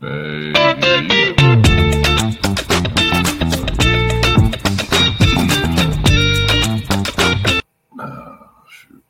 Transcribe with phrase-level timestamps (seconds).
[0.00, 0.52] Yeah.
[7.98, 9.02] Ah, shoot.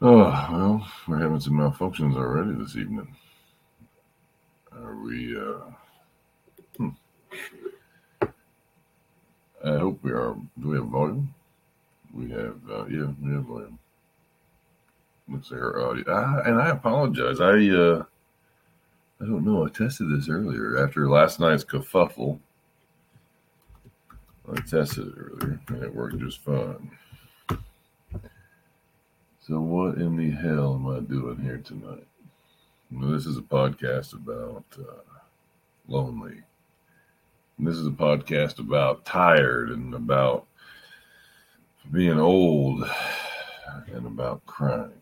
[0.00, 3.14] Oh, well, we're having some malfunctions already this evening.
[4.72, 5.70] Are we, uh,
[6.78, 6.88] hmm.
[9.62, 10.34] I hope we are.
[10.58, 11.34] Do we have volume?
[12.14, 13.78] We have, uh, yeah, we have volume.
[15.28, 16.04] Looks like our audio.
[16.08, 17.40] Ah, and I apologize.
[17.40, 18.04] I, uh,
[19.20, 19.64] I don't know.
[19.64, 22.38] I tested this earlier after last night's kerfuffle.
[24.50, 26.90] I tested it earlier and it worked just fine.
[29.40, 32.06] So, what in the hell am I doing here tonight?
[32.90, 35.20] Well, this is a podcast about uh,
[35.88, 36.42] lonely.
[37.58, 40.46] And this is a podcast about tired and about
[41.90, 42.84] being old
[43.92, 44.95] and about crying.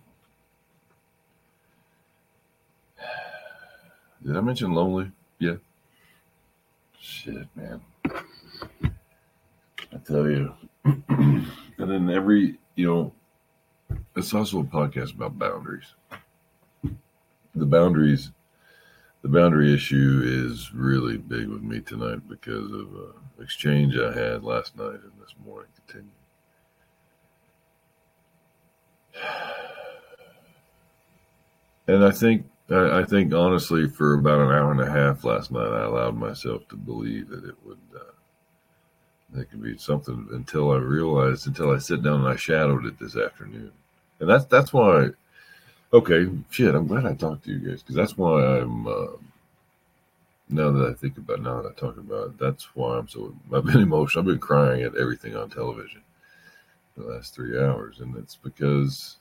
[4.25, 5.11] Did I mention lonely?
[5.39, 5.57] Yeah.
[6.99, 7.83] Shit, man.
[8.11, 10.55] I tell you.
[10.85, 11.47] and
[11.79, 13.13] then every, you know,
[14.17, 15.95] it's also a podcast about boundaries.
[17.55, 18.31] The boundaries,
[19.23, 24.43] the boundary issue is really big with me tonight because of uh, exchange I had
[24.43, 26.11] last night and this morning continued.
[31.87, 35.51] And I think, I I think honestly, for about an hour and a half last
[35.51, 38.13] night, I allowed myself to believe that it would, uh,
[39.33, 42.99] that could be something until I realized, until I sit down and I shadowed it
[42.99, 43.73] this afternoon.
[44.21, 45.09] And that's, that's why,
[45.93, 49.17] okay, shit, I'm glad I talked to you guys because that's why I'm, uh,
[50.49, 53.35] now that I think about now that I talk about it, that's why I'm so,
[53.53, 54.23] I've been emotional.
[54.23, 56.03] I've been crying at everything on television
[56.97, 58.01] the last three hours.
[58.01, 59.17] And it's because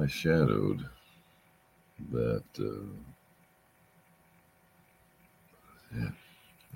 [0.00, 0.88] I shadowed
[2.12, 2.86] that, uh,
[5.96, 6.10] yeah,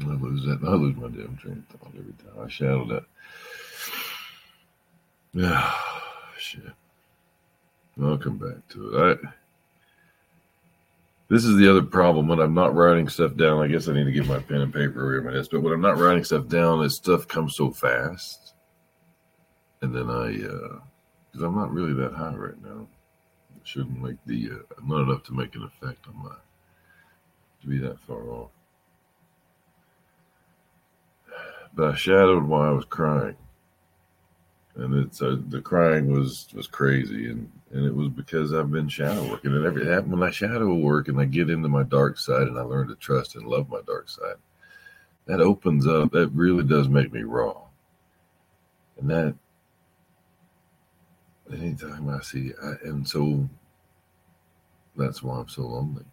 [0.02, 0.60] I lose that.
[0.66, 2.44] I lose my damn train of thought every time.
[2.44, 3.04] I shadowed that.
[5.34, 5.72] Yeah,
[6.38, 6.72] shit.
[8.00, 9.20] I'll come back to it.
[9.24, 9.28] I,
[11.28, 13.62] this is the other problem when I'm not writing stuff down.
[13.62, 15.50] I guess I need to get my pen and paper over my desk.
[15.50, 18.54] But when I'm not writing stuff down, this stuff comes so fast,
[19.82, 20.80] and then I, uh,
[21.30, 22.86] because I'm not really that high right now,
[23.68, 26.34] shouldn't make the uh, not enough to make an effect on my
[27.60, 28.50] to be that far off.
[31.74, 33.36] But I shadowed while I was crying,
[34.74, 38.88] and it's uh, the crying was was crazy, and and it was because I've been
[38.88, 42.18] shadow working, and every that when I shadow work and I get into my dark
[42.18, 44.36] side and I learn to trust and love my dark side,
[45.26, 46.10] that opens up.
[46.12, 47.54] That really does make me raw,
[48.98, 49.34] and that
[51.52, 53.48] anytime I see, I, and so
[54.98, 56.04] that's why I'm so lonely.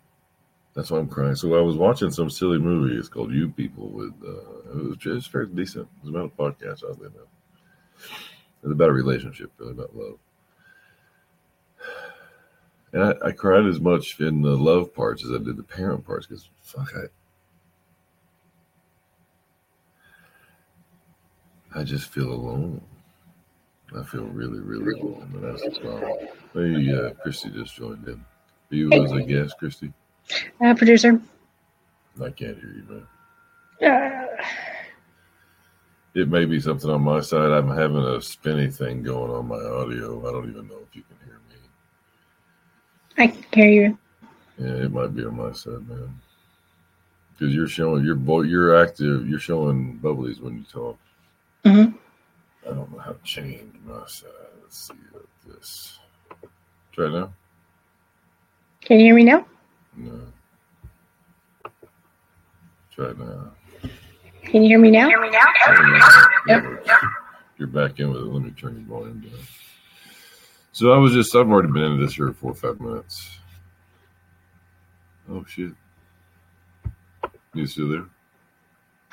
[0.73, 1.35] That's why I'm crying.
[1.35, 2.95] So I was watching some silly movie.
[2.95, 5.87] It's called You People with uh, it was just very decent.
[5.97, 7.27] It was about a podcast, oddly enough.
[8.63, 10.19] It's about a relationship, really about love.
[12.93, 16.05] And I, I cried as much in the love parts as I did the parent
[16.05, 17.05] parts because fuck, I
[21.79, 22.81] I just feel alone.
[23.97, 26.27] I feel really, really alone, and that's the problem.
[26.53, 28.23] Hey, uh, Christy just joined in.
[28.71, 29.93] Are you as a guest, Christy?
[30.63, 31.21] Uh, producer.
[32.21, 33.91] I can't hear you, man.
[33.91, 34.43] Uh,
[36.15, 37.51] It may be something on my side.
[37.51, 40.27] I'm having a spinny thing going on my audio.
[40.27, 41.55] I don't even know if you can hear me.
[43.17, 43.97] I can hear you.
[44.57, 46.19] Yeah, it might be on my side, man.
[47.37, 49.27] Because you're showing your boy, you're active.
[49.27, 50.97] You're showing bubblies when you talk.
[51.65, 51.87] hmm
[52.65, 54.29] I don't know how to change my side.
[54.61, 54.93] Let's see
[55.45, 55.99] this.
[56.93, 57.33] Try it now.
[58.85, 59.45] Can you hear me now?
[59.97, 60.19] No.
[62.93, 63.51] Try it now.
[64.43, 65.07] Can you hear me now?
[65.07, 65.43] Oh, yeah,
[66.47, 66.63] Yep.
[66.63, 66.89] that works.
[67.57, 68.25] You're back in with it.
[68.25, 69.39] Let me turn your volume down.
[70.71, 73.39] So I was just, I've already been into this here for four or five minutes.
[75.29, 75.71] Oh, shit.
[77.53, 78.05] You still there?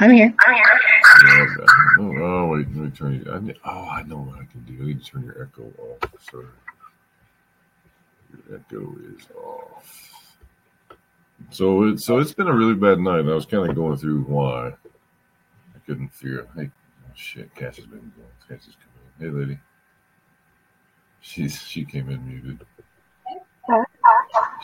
[0.00, 0.35] I'm here.
[0.46, 0.81] I'm here.
[1.26, 1.73] Yeah, okay.
[2.00, 3.32] Oh, oh, wait, let me turn you.
[3.32, 4.82] I need, oh, I know what I can do.
[4.82, 6.11] I need to turn your echo off.
[6.31, 6.46] Sorry.
[8.55, 10.12] Echo is off.
[11.50, 13.29] So it's so it's been a really bad night.
[13.29, 16.46] I was kind of going through why I couldn't figure.
[16.55, 18.58] Hey, oh shit, Cass has been going.
[18.58, 19.34] Is coming in.
[19.34, 19.58] Hey, lady.
[21.20, 22.67] She's she came in muted.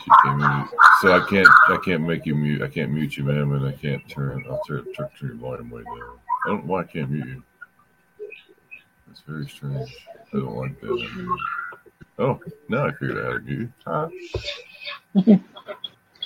[0.03, 0.69] She came in.
[1.01, 2.61] So I can't I can't make you mute.
[2.61, 4.45] I can't mute you, ma'am, and I can't turn.
[4.49, 6.19] I'll turn turn, your volume way down.
[6.45, 7.43] I don't know why I can't mute you.
[9.07, 9.95] That's very strange.
[10.33, 11.37] I don't like that.
[12.19, 13.73] Oh, now I figured out how to mute you.
[13.85, 15.39] Hi.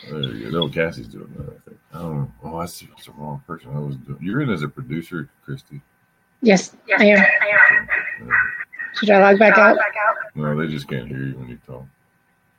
[0.09, 0.65] There you go.
[0.65, 1.47] No, Cassie's doing that.
[1.47, 1.79] I think.
[1.93, 2.31] I don't know.
[2.43, 2.89] Oh, I see.
[2.97, 3.69] It's the wrong person.
[3.73, 4.19] I was doing.
[4.21, 5.81] You're in as a producer, Christy.
[6.41, 7.25] Yes, I am.
[8.95, 9.77] Should I log back out?
[10.35, 11.85] No, they just can't hear you when you talk.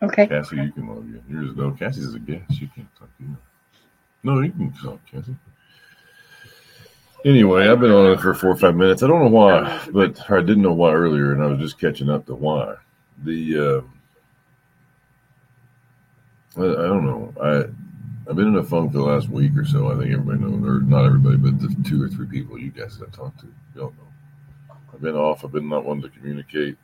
[0.02, 0.26] Okay.
[0.26, 1.22] Cassie, you can log in.
[1.28, 1.70] Yours no.
[1.72, 2.60] Cassie's a guest.
[2.60, 3.36] You can't talk to you.
[4.22, 5.36] No, you can talk, Cassie.
[7.25, 9.02] Anyway, I've been on it for four or five minutes.
[9.02, 12.08] I don't know why, but I didn't know why earlier, and I was just catching
[12.08, 12.76] up to why.
[13.22, 13.84] The
[16.56, 17.32] uh, I, I don't know.
[17.40, 17.64] I
[18.28, 19.90] I've been in a funk for the last week or so.
[19.90, 22.99] I think everybody knows, or not everybody, but the two or three people you guys
[22.99, 24.75] have talked to, y'all know.
[24.93, 25.44] I've been off.
[25.44, 26.76] I've been not wanting to communicate,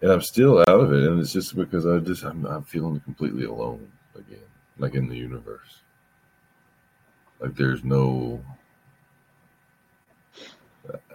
[0.00, 1.08] and I'm still out of it.
[1.08, 4.38] And it's just because I just I'm, I'm feeling completely alone again,
[4.78, 5.80] like in the universe.
[7.40, 8.40] Like there's no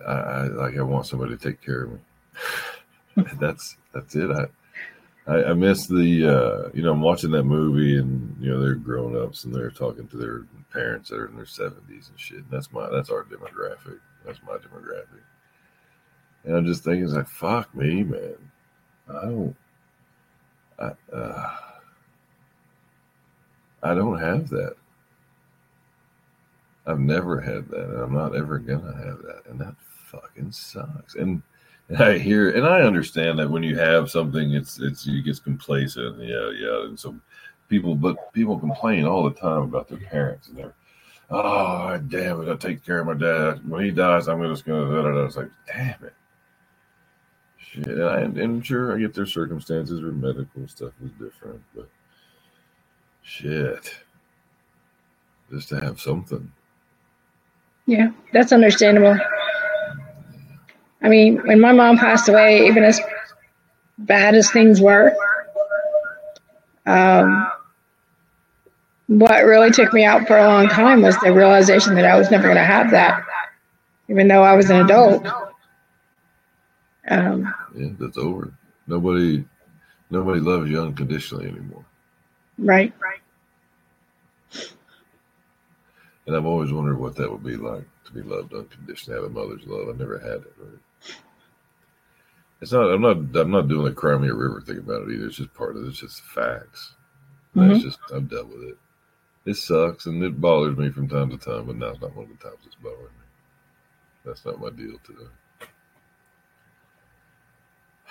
[0.06, 2.00] I, I like I want somebody to take care of me.
[3.40, 4.30] That's that's it.
[4.32, 4.46] I
[5.32, 5.96] I, I miss the
[6.28, 9.72] uh, you know I'm watching that movie and you know they're grown ups and they're
[9.72, 12.40] talking to their parents that are in their seventies and shit.
[12.40, 14.00] And that's my that's our demographic.
[14.26, 15.22] That's my demographic.
[16.44, 18.52] And I'm just thinking, like fuck me, man.
[19.10, 19.56] I don't.
[20.80, 21.56] I uh,
[23.84, 24.76] I don't have that.
[26.86, 29.76] I've never had that, I'm not ever gonna have that, and that
[30.10, 31.16] fucking sucks.
[31.16, 31.42] And
[32.00, 36.20] I hear, and I understand that when you have something, it's it's you get complacent,
[36.22, 37.16] yeah, yeah, and so
[37.70, 40.74] people, but people complain all the time about their parents, and they're,
[41.30, 43.68] oh damn it, I take care of my dad.
[43.70, 44.86] When he dies, I'm just gonna.
[44.86, 45.26] Da, da, da.
[45.26, 46.14] It's like, damn it.
[47.58, 51.88] Shit, I, and sure, I get their circumstances or medical stuff is different, but
[53.22, 53.98] shit,
[55.50, 56.52] just to have something.
[57.86, 59.18] Yeah, that's understandable.
[61.02, 63.00] I mean, when my mom passed away, even as
[63.98, 65.16] bad as things were,
[66.86, 67.52] um,
[69.08, 72.30] what really took me out for a long time was the realization that I was
[72.32, 73.26] never going to have that,
[74.10, 75.26] even though I was an adult.
[77.08, 78.54] Um, yeah, that's over.
[78.88, 79.46] Nobody,
[80.10, 81.86] nobody loves you unconditionally anymore.
[82.58, 82.94] Right.
[83.00, 83.22] Right.
[86.26, 89.34] And I've always wondered what that would be like to be loved unconditionally, have a
[89.34, 89.88] mother's love.
[89.88, 90.54] I never had it.
[90.60, 90.80] Right?
[92.62, 92.92] It's not.
[92.92, 93.18] I'm not.
[93.40, 95.28] I'm not doing the Cry Me a River thing about it either.
[95.28, 95.90] It's just part of it.
[95.90, 96.94] It's just facts.
[97.56, 97.72] Mm-hmm.
[97.72, 98.78] It's just I've dealt with it.
[99.46, 102.38] It sucks and it bothers me from time to time, but now's not one of
[102.38, 103.26] the times it's bothering me.
[104.26, 105.30] That's not my deal today.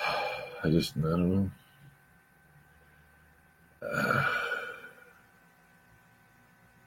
[0.65, 1.51] I just I don't know.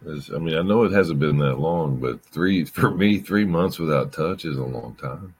[0.07, 3.43] Uh, I mean, I know it hasn't been that long, but three for me, three
[3.43, 5.35] months without touch is a long time.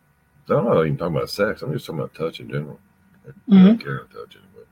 [0.52, 1.62] I'm not even talking about sex.
[1.62, 2.80] I'm just talking about touch in general.
[3.28, 3.58] Mm-hmm.
[3.58, 4.68] I don't care about touch anybody.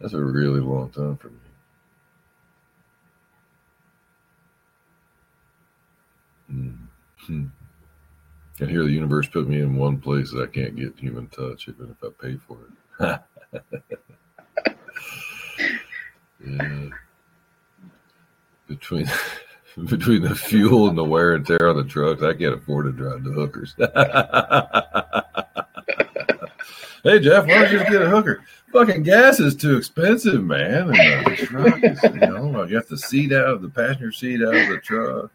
[0.00, 1.36] That's a really long time for me.
[7.28, 7.44] Mm-hmm.
[8.60, 11.68] I hear the universe put me in one place that I can't get human touch,
[11.68, 12.58] even if I pay for
[13.00, 13.20] it.
[16.46, 16.88] yeah
[18.68, 19.08] between
[19.84, 22.92] between the fuel and the wear and tear on the trucks, I can't afford to
[22.92, 23.74] drive the hookers.
[27.02, 28.42] hey Jeff, why don't you just get a hooker?
[28.72, 30.94] Fucking gas is too expensive, man.
[30.94, 34.42] And the truck is, you know, I got the seat out of the passenger seat
[34.42, 35.30] out of the truck.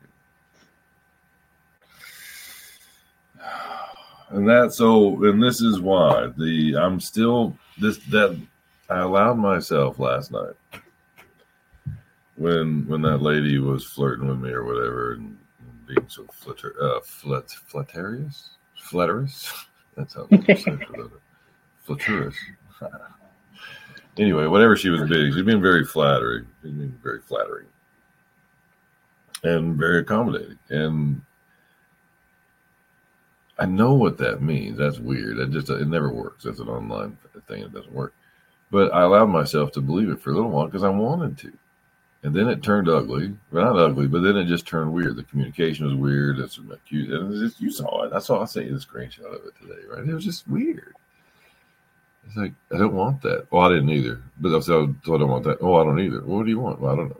[4.29, 8.39] And that so and this is why the I'm still this that
[8.89, 10.53] I allowed myself last night
[12.41, 15.37] when when that lady was flirting with me or whatever and,
[15.87, 19.51] being so flatter, uh, flat, flatterious, flatterous.
[19.97, 21.11] That's how it.
[21.85, 22.35] Flatterous.
[24.17, 27.67] anyway, whatever she was being, she's being very flattering, being very flattering,
[29.43, 30.57] and very accommodating.
[30.69, 31.21] And
[33.59, 34.77] I know what that means.
[34.77, 35.37] That's weird.
[35.37, 36.45] That just it never works.
[36.45, 37.17] That's an online
[37.47, 37.63] thing.
[37.63, 38.13] It doesn't work.
[38.71, 41.51] But I allowed myself to believe it for a little while because I wanted to.
[42.23, 43.33] And then it turned ugly.
[43.51, 45.15] Well, not ugly, but then it just turned weird.
[45.15, 46.37] The communication was weird.
[46.37, 47.09] That's cute.
[47.09, 48.13] And just, you saw it.
[48.13, 48.41] I saw.
[48.41, 50.07] I sent you the screenshot of it today, right?
[50.07, 50.93] It was just weird.
[52.27, 53.51] It's like I don't want that.
[53.51, 54.21] Well, I didn't either.
[54.39, 55.57] But I said, I don't want that.
[55.61, 56.21] Oh, I don't either.
[56.21, 56.79] Well, what do you want?
[56.79, 57.17] Well, I don't know.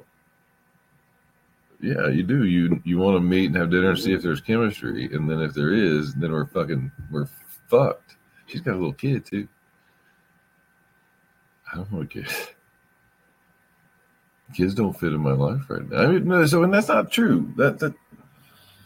[1.82, 2.46] Yeah, you do.
[2.46, 5.42] You you want to meet and have dinner and see if there's chemistry, and then
[5.42, 7.28] if there is, then we're fucking we're
[7.68, 8.18] fucked.
[8.46, 9.48] She's got a little kid too.
[11.72, 12.28] I don't want a kid
[14.54, 16.00] kids don't fit in my life right now.
[16.00, 17.52] I mean, no, so and that's not true.
[17.58, 17.94] That that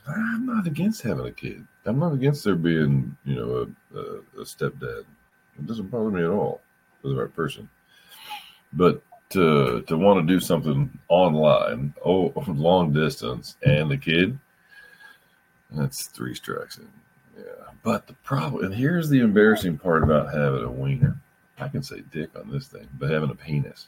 [0.08, 1.66] I'm not against having a kid.
[1.86, 5.06] I'm not against there being, you know, a, a, a stepdad.
[5.58, 6.62] It doesn't bother me at all
[7.02, 7.70] for the right person.
[8.74, 14.38] But to to want to do something online, oh, long distance, and the kid,
[15.72, 16.78] that's three strikes.
[16.78, 16.88] In.
[17.38, 21.20] Yeah, but the problem, and here's the embarrassing part about having a wiener.
[21.58, 23.88] I can say dick on this thing, but having a penis.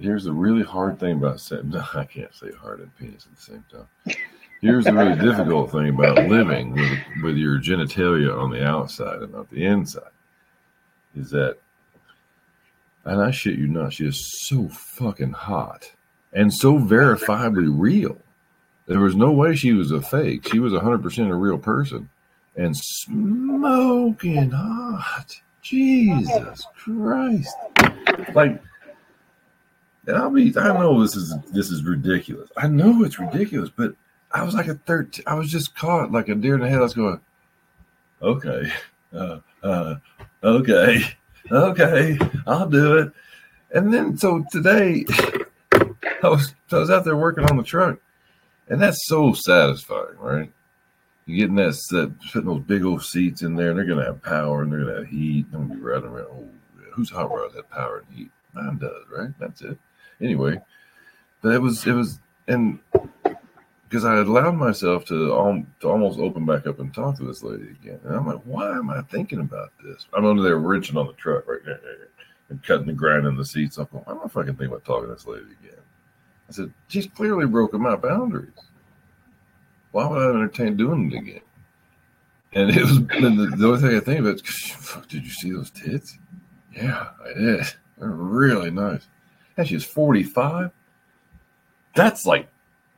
[0.00, 3.36] Here's the really hard thing about saying, no, I can't say hard and penis at
[3.36, 4.16] the same time.
[4.62, 9.32] Here's the really difficult thing about living with, with your genitalia on the outside and
[9.32, 10.02] not the inside
[11.14, 11.56] is that,
[13.04, 15.92] and I shit you not, she is so fucking hot
[16.32, 18.18] and so verifiably real.
[18.86, 20.48] There was no way she was a fake.
[20.48, 22.08] She was 100% a real person
[22.56, 25.40] and smoking hot.
[25.62, 27.54] Jesus Christ.
[28.34, 28.62] Like,
[30.06, 32.50] and I'll be, I know this is, this is ridiculous.
[32.56, 33.94] I know it's ridiculous, but
[34.30, 36.78] I was like a 13, I was just caught like a deer in the head.
[36.78, 37.20] I was going,
[38.22, 38.72] okay,
[39.12, 39.96] uh, uh,
[40.42, 41.02] okay,
[41.50, 43.12] okay, I'll do it.
[43.74, 45.04] And then, so today,
[46.22, 47.98] I was, I was out there working on the truck,
[48.68, 50.52] and that's so satisfying, right?
[51.26, 54.22] You're getting that, that putting those big old seats in there, and they're gonna have
[54.22, 55.46] power, and they're gonna have heat.
[55.52, 56.28] I'm gonna be riding around.
[56.30, 56.48] Oh,
[56.92, 58.30] who's hot rod that power and heat?
[58.54, 59.30] Mine does, right?
[59.40, 59.76] That's it.
[60.20, 60.60] Anyway,
[61.42, 62.18] but it was, it was,
[62.48, 62.78] and
[63.88, 67.68] because I allowed myself to, to almost open back up and talk to this lady
[67.70, 68.00] again.
[68.04, 70.06] And I'm like, why am I thinking about this?
[70.12, 71.80] I'm under there wrenching on the truck right there
[72.48, 73.78] and cutting the grind in the seats.
[73.78, 75.80] I'm going, why am I fucking thinking about talking to this lady again?
[76.48, 78.50] I said, she's clearly broken my boundaries.
[79.92, 81.40] Why would I entertain doing it again?
[82.52, 85.70] And it was the, the only thing I think about fuck, did you see those
[85.70, 86.18] tits?
[86.74, 87.66] Yeah, I did.
[87.98, 89.06] They're really nice.
[89.56, 90.70] And she's 45.
[91.94, 92.48] That's like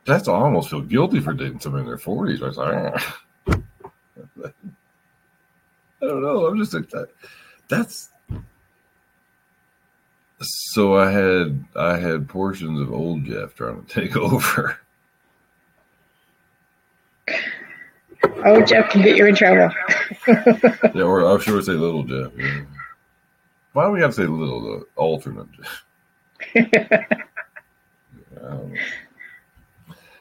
[0.05, 2.41] that's I almost feel guilty for dating somebody in their forties.
[2.41, 3.15] I was like, ah.
[6.01, 6.47] I don't know.
[6.47, 7.09] I'm just like that.
[7.67, 8.09] That's
[10.41, 14.79] so I had I had portions of old Jeff trying to take over.
[18.45, 19.73] Oh, Jeff can get you in trouble.
[20.27, 22.31] yeah, or I should say little Jeff.
[22.37, 22.61] Yeah.
[23.73, 24.61] Why do we have to say little?
[24.61, 25.83] The alternate Jeff.
[26.55, 27.05] Yeah,
[28.43, 28.57] I.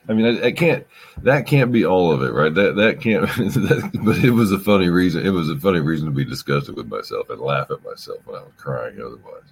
[0.08, 0.86] I mean, I, I, can't.
[1.22, 2.52] That can't be all of it, right?
[2.52, 3.28] That that can't.
[3.58, 5.26] That, but it was a funny reason.
[5.26, 8.36] It was a funny reason to be disgusted with myself and laugh at myself when
[8.36, 8.98] I was crying.
[8.98, 9.44] Otherwise,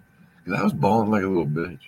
[0.42, 1.80] because I was bawling like a little bitch.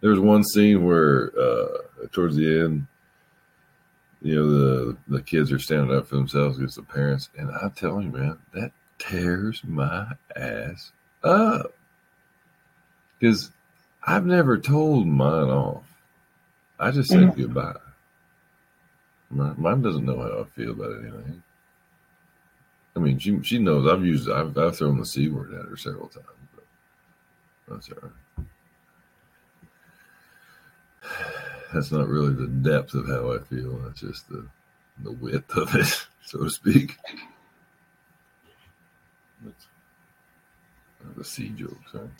[0.00, 2.86] There was one scene where, uh, towards the end,
[4.20, 7.72] you know, the the kids are standing up for themselves against the parents, and I'm
[7.72, 10.06] telling you, man, that tears my
[10.36, 10.92] ass
[11.24, 11.74] up.
[13.18, 13.50] Because
[14.04, 15.84] I've never told mine off.
[16.78, 17.40] I just said mm-hmm.
[17.40, 17.76] goodbye.
[19.30, 21.42] Mom doesn't know how I feel about anything.
[22.94, 25.76] I mean, she she knows I've used I've, I've thrown the c word at her
[25.76, 26.64] several times, but
[27.68, 28.46] that's all right.
[31.72, 33.78] That's not really the depth of how I feel.
[33.78, 34.46] That's just the
[35.02, 36.98] the width of it, so to speak.
[39.42, 39.66] That's
[41.16, 42.10] the C joke, sorry.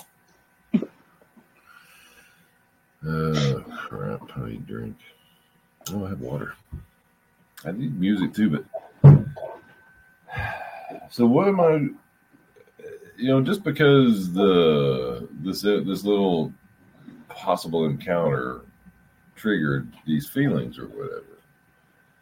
[3.05, 4.23] Oh crap!
[4.37, 4.97] I need drink.
[5.91, 6.55] Oh, I have water.
[7.65, 8.65] I need music too,
[9.03, 9.25] but
[11.11, 11.89] so what am I?
[13.17, 16.53] You know, just because the this this little
[17.29, 18.61] possible encounter
[19.35, 21.25] triggered these feelings or whatever,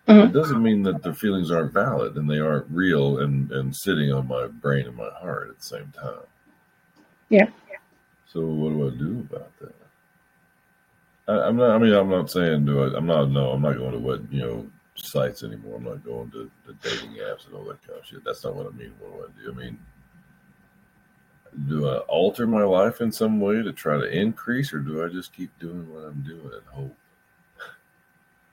[0.08, 0.28] mm-hmm.
[0.28, 4.12] it doesn't mean that the feelings aren't valid and they aren't real and and sitting
[4.12, 6.24] on my brain and my heart at the same time.
[7.28, 7.48] Yeah.
[8.26, 9.79] So what do I do about that?
[11.30, 11.70] I, am not.
[11.70, 12.96] I mean, I'm not saying do I.
[12.96, 13.30] I'm not.
[13.30, 15.76] No, I'm not going to what you know sites anymore.
[15.76, 18.24] I'm not going to the dating apps and all that kind of shit.
[18.24, 18.92] That's not what I mean.
[18.98, 19.52] What do I do?
[19.52, 19.78] I mean,
[21.68, 25.08] do I alter my life in some way to try to increase, or do I
[25.08, 26.96] just keep doing what I'm doing and hope?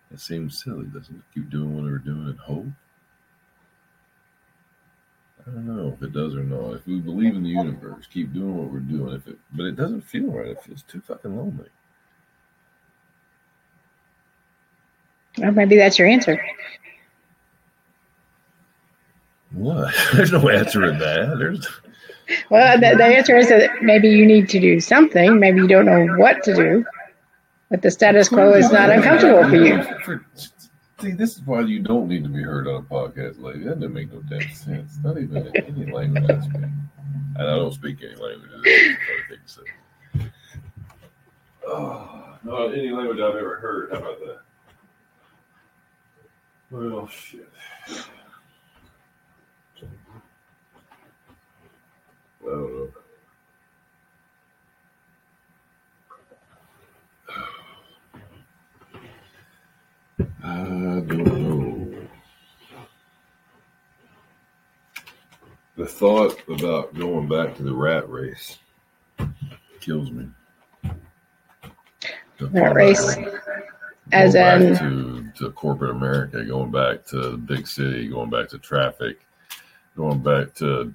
[0.09, 1.21] It seems silly, doesn't it?
[1.33, 2.67] Keep doing what we're doing and hope.
[5.45, 6.75] I don't know if it does or not.
[6.75, 9.13] If we believe in the universe, keep doing what we're doing.
[9.15, 10.47] If it, but it doesn't feel right.
[10.47, 11.69] It feels too fucking lonely.
[15.37, 16.43] Well, maybe that's your answer.
[19.51, 19.93] What?
[20.13, 21.37] There's no answer in that.
[21.37, 21.67] There's.
[22.49, 25.39] Well, the, the answer is that maybe you need to do something.
[25.39, 26.85] Maybe you don't know what to do,
[27.69, 30.19] but the status quo is not uncomfortable for you.
[30.99, 33.59] See, this is why you don't need to be heard on a podcast, lady.
[33.59, 34.97] That doesn't make no damn sense.
[35.03, 36.55] Not even in any language I speak.
[36.55, 39.59] And I don't speak any languages.
[41.67, 43.91] Oh, not any language I've ever heard.
[43.91, 44.39] How about that?
[46.69, 47.49] Well, shit.
[52.41, 52.89] Well,
[60.43, 60.63] I
[61.07, 62.07] don't know.
[65.77, 68.57] The thought about going back to the rat race
[69.79, 70.27] kills me.
[72.39, 73.15] The rat race
[74.11, 78.49] as going in, to, to corporate America, going back to the big city, going back
[78.49, 79.25] to traffic,
[79.95, 80.93] going back to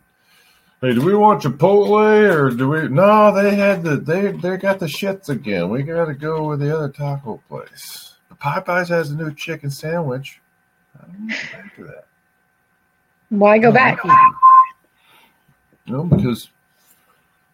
[0.82, 2.88] hey, do we want Chipotle or do we?
[2.88, 5.70] No, they had the they they got the shits again.
[5.70, 8.16] We got to go with the other taco place.
[8.28, 10.40] The Popeyes has a new chicken sandwich.
[10.98, 12.06] I don't want go back to that.
[13.30, 13.98] why go No, back?
[15.86, 16.50] No, because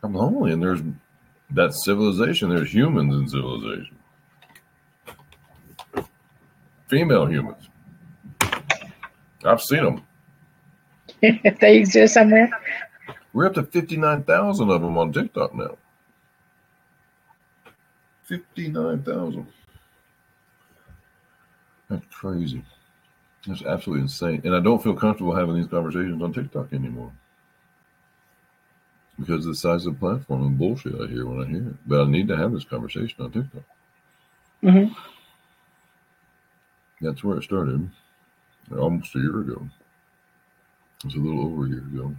[0.03, 0.81] I'm lonely, and there's
[1.51, 2.49] that civilization.
[2.51, 3.98] There's humans in civilization.
[6.89, 7.69] Female humans.
[9.45, 10.03] I've seen them.
[11.23, 12.51] if they exist somewhere.
[13.33, 15.77] We're up to fifty-nine thousand of them on TikTok now.
[18.25, 19.47] Fifty-nine thousand.
[21.89, 22.63] That's crazy.
[23.47, 24.43] That's absolutely insane.
[24.45, 27.13] And I don't feel comfortable having these conversations on TikTok anymore.
[29.19, 31.77] Because of the size of the platform and bullshit I hear when I hear it.
[31.87, 33.63] But I need to have this conversation on TikTok.
[34.63, 34.85] hmm
[37.01, 37.89] That's where it started.
[38.77, 39.69] Almost a year ago.
[40.99, 42.15] It was a little over a year ago.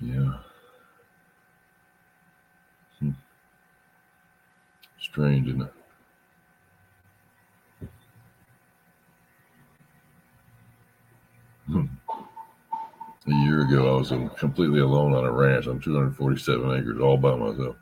[0.00, 0.34] Yeah.
[3.00, 3.10] Hmm.
[5.00, 5.72] Strange, isn't it?
[11.66, 11.86] Hmm.
[13.26, 17.34] A year ago, I was completely alone on a ranch on 247 acres, all by
[17.34, 17.76] myself,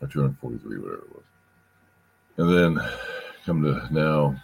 [0.00, 1.22] or 243, whatever it was.
[2.38, 2.88] And then
[3.44, 4.40] come to now,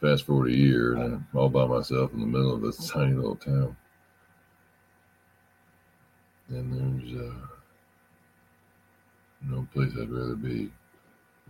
[0.00, 3.14] fast forward a year, and I'm all by myself in the middle of this tiny
[3.14, 3.76] little town.
[6.48, 7.34] And there's uh,
[9.42, 10.70] no place I'd rather be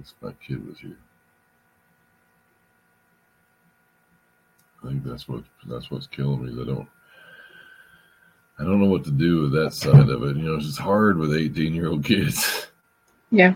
[0.01, 0.97] if my kid was here.
[4.83, 6.63] I think that's what that's what's killing me.
[6.63, 6.89] I don't
[8.59, 10.37] I don't know what to do with that side of it.
[10.37, 12.67] You know, it's just hard with eighteen year old kids.
[13.31, 13.55] Yeah.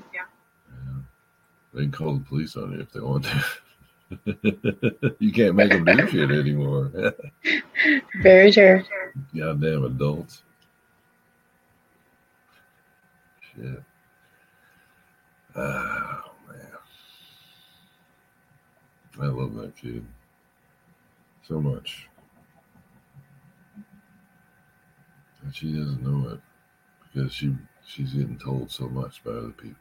[1.75, 3.45] They can call the police on you if they want to.
[5.19, 6.91] you can't make them do shit anymore.
[8.23, 8.83] Very true.
[9.37, 10.43] Goddamn adults.
[13.41, 13.83] Shit.
[15.55, 16.79] Oh man.
[19.21, 20.07] I love that kid
[21.47, 22.09] so much.
[25.43, 26.41] And she doesn't know it
[27.03, 27.55] because she
[27.87, 29.77] she's getting told so much by other people.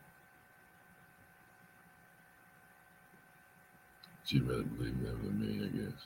[4.27, 6.01] She'd rather believe them than me, I guess.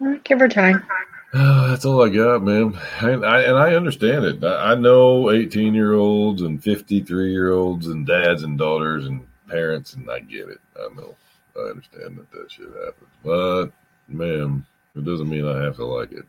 [0.00, 0.84] Well, give her time.
[1.32, 2.76] Oh, that's all I got, man.
[3.00, 4.42] I, I, and I understand it.
[4.42, 9.24] I, I know 18 year olds and 53 year olds and dads and daughters and
[9.48, 10.58] parents, and I get it.
[10.76, 11.14] I know.
[11.56, 13.10] I understand that that shit happens.
[13.22, 13.66] But,
[14.08, 14.66] man,
[14.96, 16.24] it doesn't mean I have to like it.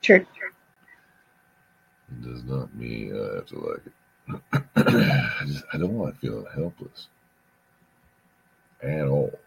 [0.00, 0.24] True.
[2.08, 4.62] It does not mean I have to like it.
[4.76, 7.08] I, just, I don't like feeling helpless
[8.82, 9.38] at all.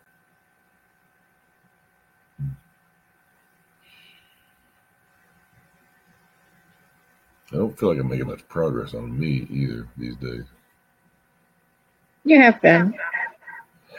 [7.52, 10.44] I don't feel like I'm making much progress on me either these days.
[12.24, 12.96] You have been.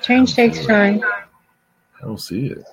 [0.03, 0.66] Change takes it.
[0.66, 1.01] time.
[1.03, 2.64] I don't see it.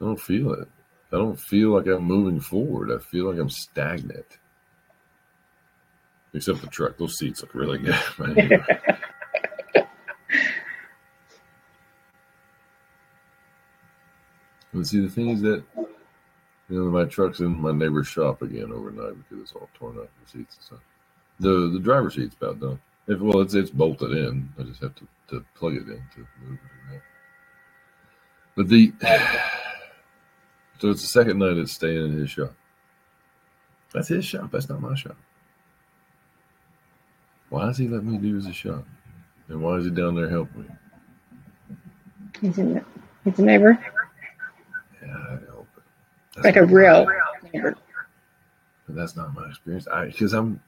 [0.00, 0.68] I don't feel it.
[1.12, 2.90] I don't feel like I'm moving forward.
[2.90, 4.38] I feel like I'm stagnant.
[6.34, 6.98] Except the truck.
[6.98, 7.94] Those seats look really good.
[14.72, 14.82] man.
[14.82, 18.72] But see, the thing is that you know my truck's in my neighbor's shop again
[18.72, 20.80] overnight because it's all torn up the seats and stuff.
[21.40, 22.80] The the driver's seat's about done.
[23.08, 24.48] If, well, it's it's bolted in.
[24.58, 26.92] I just have to, to plug it in to move it.
[26.92, 27.02] around.
[28.56, 28.92] But the
[30.78, 32.54] so it's the second night it's staying in his shop.
[33.92, 34.50] That's his shop.
[34.50, 35.16] That's not my shop.
[37.50, 38.86] Why does he let me do his shop?
[39.48, 40.68] And why is he down there helping me?
[42.40, 42.84] He's a,
[43.24, 43.78] he's a neighbor.
[45.02, 45.82] Yeah, I help it.
[46.34, 47.06] That's Like a real
[47.52, 47.76] neighbor.
[48.86, 49.86] But that's not my experience.
[49.86, 50.60] I because I'm,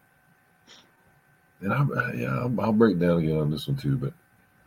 [1.60, 3.96] and I'm uh, yeah, I'll, I'll break down again on this one too.
[3.96, 4.12] But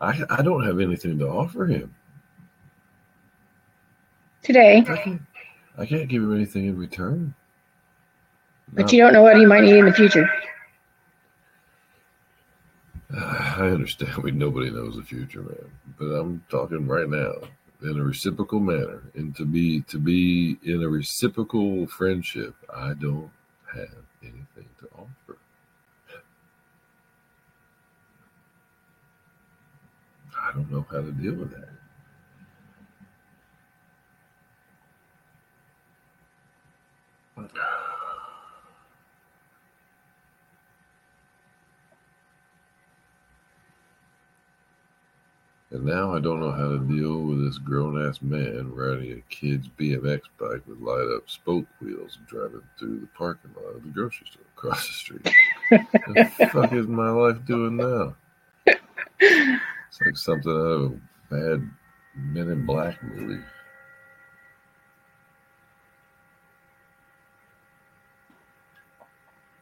[0.01, 1.93] I I don't have anything to offer him.
[4.41, 5.21] Today, I can't
[5.77, 7.33] I can't give him anything in return.
[8.73, 10.27] but Not- you don't know what he might need in the future.
[13.15, 14.15] I understand.
[14.23, 15.71] We nobody knows the future, man.
[15.99, 17.33] But I'm talking right now
[17.81, 23.29] in a reciprocal manner and to be to be in a reciprocal friendship i don't
[23.73, 25.37] have anything to offer
[30.41, 31.69] i don't know how to deal with that.
[45.69, 49.21] And now I don't know how to deal with this grown ass man riding a
[49.33, 53.83] kid's BMX bike with light up spoke wheels and driving through the parking lot of
[53.83, 55.29] the grocery store across the street.
[55.69, 58.15] what the fuck is my life doing now?
[59.19, 60.99] It's like something out of a
[61.29, 61.69] bad
[62.15, 63.43] Men in Black movie.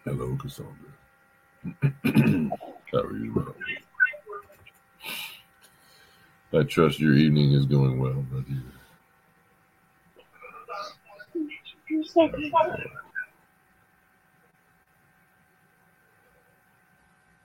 [0.05, 0.71] Hello, Cassandra.
[2.91, 3.55] How are you?
[6.55, 8.63] I trust your evening is going well, dear.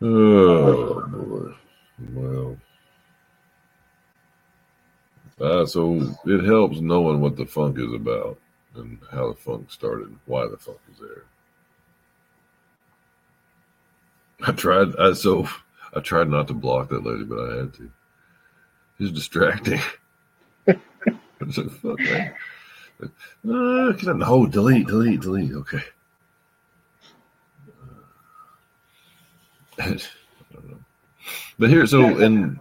[0.03, 1.55] Oh boy.
[2.12, 2.57] Well.
[5.40, 8.38] Uh, so it helps knowing what the funk is about
[8.77, 11.25] and how the funk started and why the funk is there.
[14.46, 15.49] I tried I so
[15.94, 17.90] I tried not to block that lady, but I had to.
[19.00, 19.80] It's distracting.
[20.68, 20.76] I
[21.50, 22.34] said, fuck man.
[23.02, 25.52] Uh, no, delete, delete, delete.
[25.52, 25.82] Okay.
[31.58, 32.60] but here, so and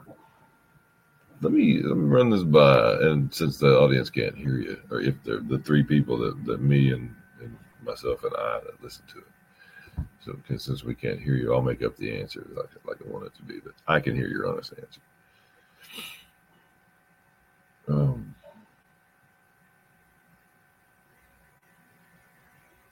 [1.41, 5.01] let me let me run this by, and since the audience can't hear you, or
[5.01, 9.03] if they're the three people that, that me and, and myself and I that listen
[9.11, 9.27] to it,
[10.23, 13.25] so since we can't hear you, I'll make up the answer like like I want
[13.25, 15.01] it to be, but I can hear your honest answer.
[17.89, 18.35] Um,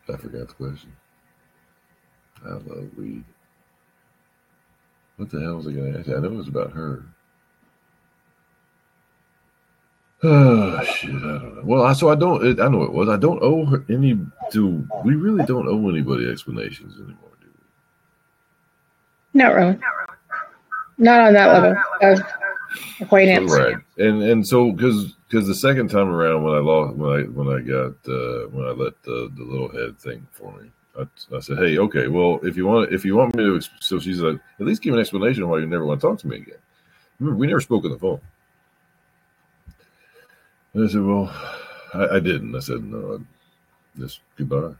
[0.09, 0.91] I forgot the question.
[2.45, 3.23] I love weed.
[5.17, 6.09] What the hell was I going to ask?
[6.09, 7.03] I know it was about her.
[10.23, 11.11] Oh shit!
[11.11, 11.61] I don't know.
[11.63, 12.59] Well, I, so I don't.
[12.59, 13.07] I know it was.
[13.07, 14.19] I don't owe her any.
[14.51, 17.29] Do we really don't owe anybody explanations anymore?
[17.39, 17.47] Do
[19.33, 19.39] we?
[19.39, 19.77] Not really.
[20.97, 21.75] Not on that level
[22.99, 23.51] acquaintance.
[23.51, 27.23] Right, and and so because because the second time around when I lost when I
[27.23, 31.35] when I got uh, when I let the the little head thing for me, I,
[31.35, 34.19] I said, hey, okay, well if you want if you want me to, so she's
[34.19, 36.59] like, at least give an explanation why you never want to talk to me again.
[37.19, 38.21] Remember, we never spoke on the phone.
[40.73, 41.33] And I said, well,
[41.93, 42.55] I, I didn't.
[42.55, 43.23] I said, no,
[43.97, 44.75] just goodbye.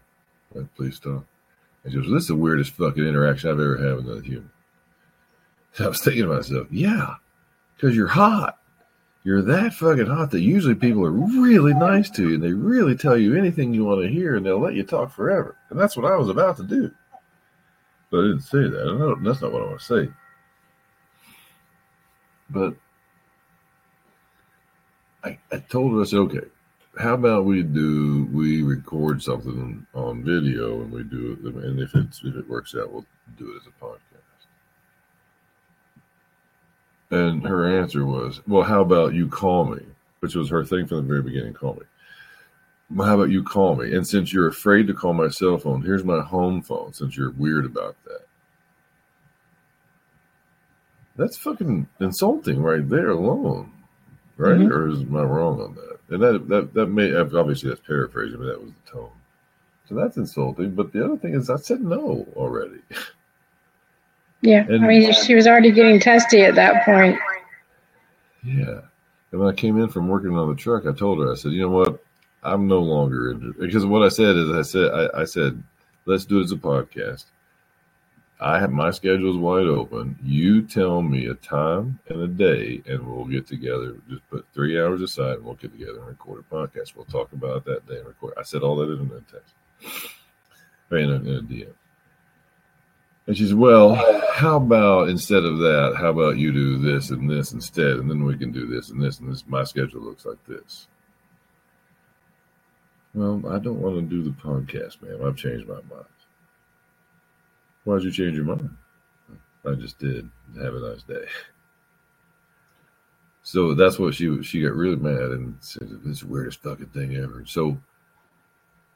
[0.54, 1.26] Like, please stop.
[1.84, 4.22] And she goes, well, this is the weirdest fucking interaction I've ever had with another
[4.22, 4.52] human.
[5.80, 7.16] I was thinking to myself, yeah,
[7.78, 8.58] because you're hot.
[9.24, 12.96] You're that fucking hot that usually people are really nice to you and they really
[12.96, 15.58] tell you anything you want to hear and they'll let you talk forever.
[15.70, 16.92] And that's what I was about to do.
[18.10, 19.20] But I didn't say that.
[19.24, 20.12] that's not what I want to say.
[22.50, 22.76] But
[25.24, 26.48] I, I told her, I said, okay,
[26.98, 31.54] how about we do, we record something on video and we do it.
[31.66, 33.06] And if it's, if it works out, we'll
[33.38, 34.07] do it as a podcast.
[37.10, 39.84] And her answer was, well, how about you call me?
[40.20, 41.84] Which was her thing from the very beginning, call me.
[42.94, 43.96] Well, how about you call me?
[43.96, 47.32] And since you're afraid to call my cell phone, here's my home phone since you're
[47.32, 48.26] weird about that.
[51.16, 53.72] That's fucking insulting right there alone
[54.38, 54.58] right?
[54.58, 54.72] Mm-hmm.
[54.72, 56.00] Or is am I wrong on that?
[56.10, 59.12] And that that that may obviously that's paraphrasing, but that was the tone.
[59.90, 60.72] So that's insulting.
[60.72, 62.80] But the other thing is, I said no already.
[64.42, 67.20] Yeah, and, I mean, she was already getting testy at that point.
[68.44, 68.82] Yeah,
[69.32, 71.52] and when I came in from working on the truck, I told her, I said,
[71.52, 72.04] you know what,
[72.44, 75.62] I'm no longer interested because what I said is, I said, I, I said,
[76.06, 77.26] let's do it as a podcast.
[78.40, 80.18] I have my schedule is wide open.
[80.24, 83.96] You tell me a time and a day, and we'll get together.
[84.08, 86.96] Just put three hours aside, and we'll get together and record a podcast.
[86.96, 88.36] We'll talk about that day and record.
[88.38, 89.56] I said all that in a text,
[90.92, 91.74] in a, in a DM.
[93.28, 93.96] And she said, "Well,
[94.34, 95.96] how about instead of that?
[95.98, 99.02] How about you do this and this instead, and then we can do this and
[99.02, 99.46] this and this.
[99.48, 100.88] My schedule looks like this."
[103.14, 105.26] Well, I don't want to do the podcast, ma'am.
[105.26, 106.06] I've changed my mind.
[107.84, 108.70] Why'd you change your mind?
[109.66, 110.30] I just did.
[110.62, 111.26] Have a nice day.
[113.44, 117.44] So that's what she she got really mad and said this weirdest fucking thing ever.
[117.46, 117.78] So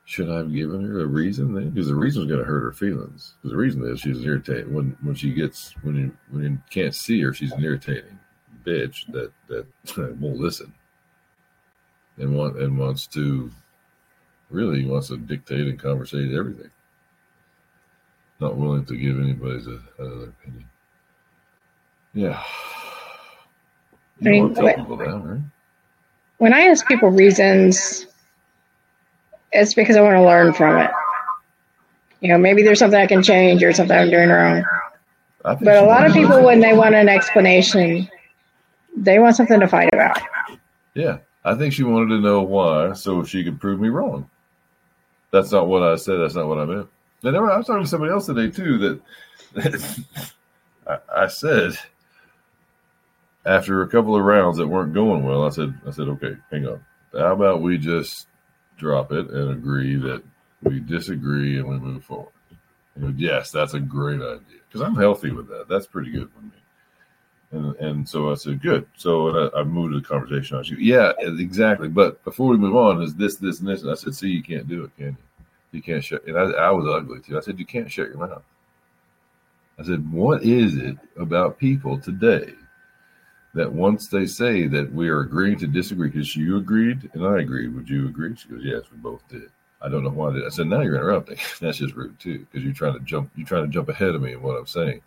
[0.06, 1.70] should I have given her a reason then?
[1.70, 3.36] Because the reason was going to hurt her feelings.
[3.38, 6.96] Because the reason is she's irritated when when she gets when you when you can't
[6.96, 8.20] see her, she's an irritating
[8.66, 9.66] bitch that that
[10.20, 10.74] won't listen
[12.18, 13.50] and want and wants to
[14.50, 16.70] really wants to dictate and conversate everything
[18.42, 20.68] not willing to give anybody's a, another opinion.
[22.14, 22.44] Yeah.
[24.20, 24.88] You I mean, when, that,
[25.24, 25.40] right?
[26.40, 28.08] when I ask people reasons,
[29.52, 30.92] it's because I want to learn from it.
[32.22, 34.64] You know, maybe there's something I can change or something I'm doing wrong.
[35.44, 38.08] But a lot of people, when they want an explanation,
[38.96, 40.20] They want something to fight about.
[40.94, 44.30] Yeah, I think she wanted to know why, so she could prove me wrong.
[45.32, 46.18] That's not what I said.
[46.18, 46.90] That's not what I meant.
[47.24, 49.00] And I was talking to somebody else today too
[49.56, 50.04] that
[50.88, 51.78] I, I said
[53.46, 56.68] after a couple of rounds that weren't going well, I said, I said, okay, hang
[56.68, 56.84] on.
[57.14, 58.28] How about we just
[58.82, 60.24] drop it and agree that
[60.64, 62.34] we disagree and we move forward?
[63.16, 65.68] Yes, that's a great idea because I'm healthy with that.
[65.70, 66.52] That's pretty good for me.
[67.52, 68.86] And, and so I said, good.
[68.96, 70.64] So I, I, moved the conversation on.
[70.64, 71.90] She, yeah, exactly.
[71.90, 73.82] But before we move on, is this, this, and this?
[73.82, 75.18] And I said, see, you can't do it, can you?
[75.74, 76.26] You can't shut.
[76.28, 77.38] And I, I was ugly too.
[77.38, 78.44] I said, you can't shut your mouth.
[79.80, 82.54] I said, what is it about people today
[83.54, 87.40] that once they say that we are agreeing to disagree, because you agreed and I
[87.40, 88.36] agreed, would you agree?
[88.36, 89.50] She goes, yes, we both did.
[89.82, 90.32] I don't know why.
[90.32, 90.46] Did.
[90.46, 91.38] I said, now you're interrupting.
[91.60, 93.32] That's just rude too, because you're trying to jump.
[93.36, 95.02] You're trying to jump ahead of me in what I'm saying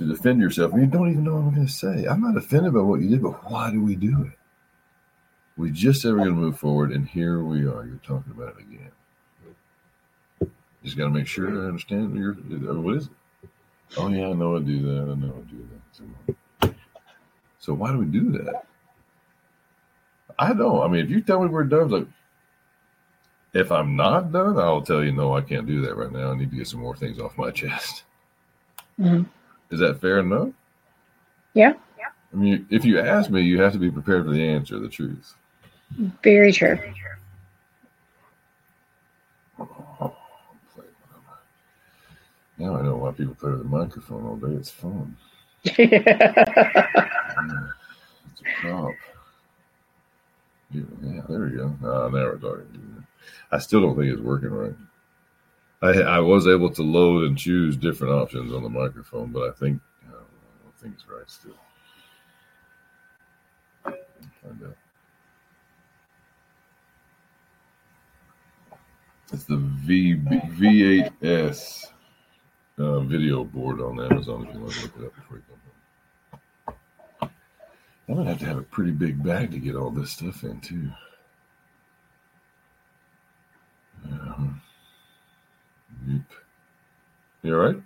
[0.00, 0.72] to defend yourself.
[0.74, 2.06] You don't even know what I'm going to say.
[2.06, 4.32] I'm not offended by what you did, but why do we do it?
[5.56, 7.84] We just we're going to move forward, and here we are.
[7.84, 8.90] You're talking about it again.
[10.82, 12.32] Just got to make sure I understand your.
[12.32, 13.12] What is it?
[13.98, 15.12] Oh yeah, I know I do that.
[15.12, 15.68] I know I do
[16.26, 16.36] that.
[17.70, 18.66] So why do we do that?
[20.36, 20.82] I don't.
[20.82, 22.06] I mean, if you tell me we're done, like
[23.52, 26.32] if I'm not done, I'll tell you no, I can't do that right now.
[26.32, 28.02] I need to get some more things off my chest.
[28.98, 29.22] Mm-hmm.
[29.72, 30.48] Is that fair enough?
[31.54, 31.74] Yeah.
[32.02, 34.88] I mean, if you ask me, you have to be prepared for the answer, the
[34.88, 35.36] truth.
[36.24, 36.76] Very true.
[42.58, 44.56] Now I know why people play with a microphone all day.
[44.56, 45.16] It's fun.
[48.60, 48.94] Prop.
[50.72, 50.82] Yeah,
[51.28, 51.74] there we go.
[51.82, 53.04] Uh, now we're talking.
[53.50, 54.74] I still don't think it's working right.
[55.82, 59.52] I I was able to load and choose different options on the microphone, but I
[59.52, 61.54] think I don't think it's right still.
[63.84, 64.76] Find out.
[69.32, 71.86] It's the V V8S
[72.80, 75.58] uh, video board on Amazon if you want to look it up before you come
[77.18, 77.30] home.
[78.08, 80.60] I'm gonna have to have a pretty big bag to get all this stuff in
[80.60, 80.90] too.
[84.08, 84.46] Yeah.
[86.08, 86.20] Yep.
[87.42, 87.76] You all right?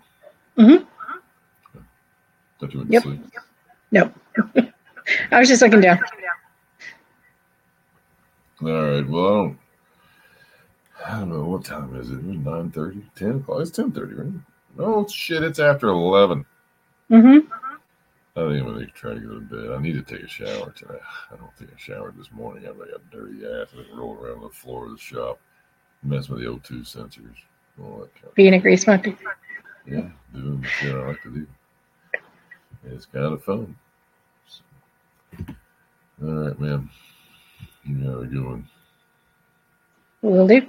[0.57, 0.85] Mm-hmm.
[2.59, 3.03] Thought you went yep.
[3.03, 3.25] to sleep.
[3.91, 4.13] No.
[5.31, 5.99] I was just looking down.
[8.63, 9.07] All right.
[9.07, 9.59] Well, I don't.
[11.07, 12.23] I don't know what time is it.
[12.23, 13.61] Nine thirty, ten o'clock.
[13.61, 14.33] It's ten thirty, right?
[14.79, 15.43] Oh shit!
[15.43, 16.45] It's after 11
[17.11, 17.53] Mm-hmm.
[18.37, 19.73] I think I'm gonna try to go to bed.
[19.73, 21.01] I need to take a shower tonight.
[21.31, 22.67] I don't think I showered this morning.
[22.67, 23.69] I've got a dirty ass.
[23.77, 25.39] I rolled around the floor of the shop,
[26.03, 27.37] mess with the O2 sensors,
[27.81, 29.17] all that kind of Being a grease monkey.
[29.87, 31.47] Yeah, doing the shit I like to do.
[32.87, 33.77] It's kind of fun.
[34.49, 35.45] So,
[36.23, 36.91] all right, man.
[37.85, 38.69] You know how we going.
[40.23, 40.67] Will do.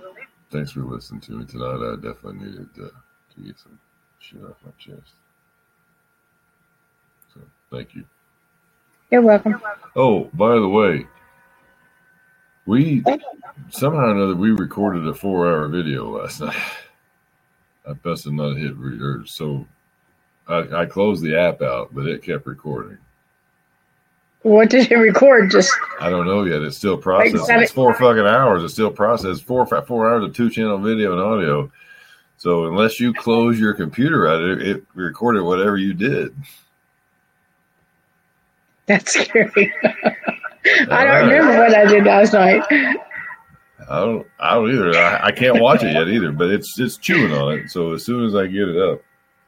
[0.51, 1.93] Thanks for listening to me tonight.
[1.93, 2.89] I definitely needed uh,
[3.35, 3.79] to get some
[4.29, 5.13] shit off my chest.
[7.33, 8.05] So thank you.
[9.11, 9.61] You're welcome.
[9.95, 11.07] Oh, by the way,
[12.65, 13.03] we
[13.69, 16.55] somehow or another we recorded a four-hour video last night.
[17.87, 19.67] I busted not hit re- so
[20.47, 22.97] I, I closed the app out, but it kept recording.
[24.41, 25.49] What did it record?
[25.51, 26.61] Just I don't know yet.
[26.61, 27.61] It's still processing.
[27.61, 28.63] It's four fucking hours.
[28.63, 29.43] It's still processed.
[29.43, 31.71] Four four hours of two channel video and audio.
[32.45, 36.35] So unless you close your computer out, it, it recorded whatever you did.
[38.85, 39.73] That's scary.
[40.91, 42.61] I don't remember what I did last night.
[42.69, 44.27] I don't.
[44.39, 44.95] I don't either.
[44.95, 46.31] I, I, can't watch it yet either.
[46.31, 47.71] But it's it's chewing on it.
[47.71, 49.01] So as soon as I get it up,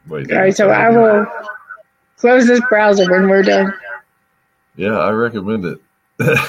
[0.08, 0.32] wait.
[0.32, 0.58] All right.
[0.58, 1.28] So I will
[2.18, 3.72] close this browser when we're done.
[4.76, 5.78] Yeah, I recommend it.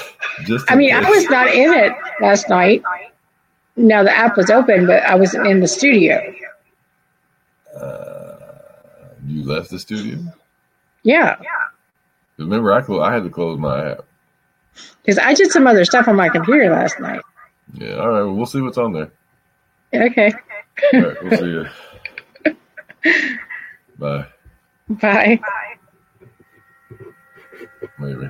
[0.45, 0.65] Just.
[0.71, 1.05] I mean, case.
[1.05, 2.81] I was not in it last night.
[3.79, 6.33] No, the app was open, but I was in the studio.
[7.73, 8.35] Uh,
[9.25, 10.19] you left the studio?
[11.03, 11.37] Yeah.
[12.37, 13.99] Remember, I clo- I had to close my app
[15.01, 17.21] because I did some other stuff on my computer last night.
[17.73, 17.95] Yeah.
[17.95, 18.21] All right.
[18.23, 19.11] Well, we'll see what's on there.
[19.93, 20.33] Okay.
[20.93, 21.23] All right.
[21.23, 21.45] We'll see
[23.05, 23.33] you.
[23.97, 24.25] Bye.
[24.89, 25.39] Bye.
[27.97, 28.29] Maybe.